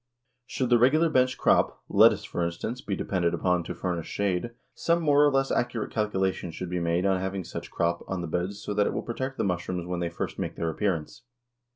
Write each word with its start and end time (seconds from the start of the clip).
Should 0.47 0.71
the 0.71 0.79
regular 0.79 1.09
bench 1.11 1.37
crop, 1.37 1.83
lettuce, 1.87 2.23
for 2.23 2.43
instance, 2.43 2.81
be 2.81 2.95
depended 2.95 3.35
upon 3.35 3.63
to 3.65 3.75
furnish 3.75 4.07
shade, 4.07 4.49
some 4.73 4.99
more 5.03 5.23
or 5.23 5.31
less 5.31 5.51
accurate 5.51 5.91
calculation 5.91 6.49
should 6.49 6.71
be 6.71 6.79
made 6.79 7.05
on 7.05 7.19
having 7.21 7.43
such 7.43 7.69
crop 7.69 8.03
on 8.07 8.21
the 8.21 8.27
beds 8.27 8.59
so 8.63 8.73
that 8.73 8.87
it 8.87 8.93
will 8.93 9.03
protect 9.03 9.37
the 9.37 9.43
mushrooms 9.43 9.85
when 9.85 9.99
they 9.99 10.09
first 10.09 10.39
make 10.39 10.55
their 10.55 10.71
appearance. 10.71 11.21